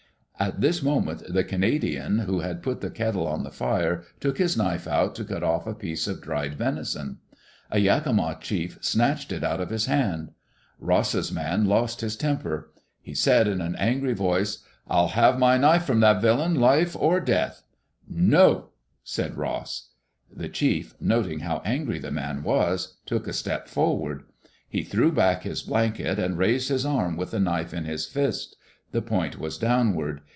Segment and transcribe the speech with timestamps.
[0.39, 4.57] At this moment, the Canadian who had put the kettle on the fire took his
[4.57, 7.19] knife out to cut off a piece of dried venison.
[7.69, 10.31] A Yakima chief snatched it out of his hand.
[10.79, 12.71] Ross's man lost his temper.
[13.03, 17.19] He said in an angry voice, ril have my knife from that villain, life or
[17.19, 17.61] death
[18.07, 18.63] 1 ""NO 1"
[19.03, 19.89] said Ross.
[20.35, 24.23] The chief, noting how angry the man was, took a step forward.
[24.67, 28.55] He threw back his blanket and raised his arm with the knife in his fist
[28.91, 30.19] The point was downward.